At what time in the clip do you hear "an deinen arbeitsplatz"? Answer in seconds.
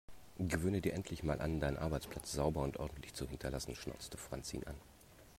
1.41-2.31